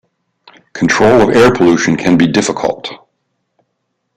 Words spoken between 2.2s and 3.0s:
difficult.